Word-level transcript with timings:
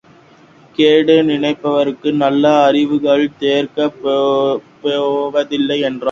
கேடு 0.75 1.15
நினைப்பவர்க்கு 1.23 2.11
நல்ல 2.13 2.63
அறிவுரைகள் 2.63 3.25
ஏற்கப் 3.51 3.99
போவதில்லை 4.81 5.79
என்றான். 5.79 5.99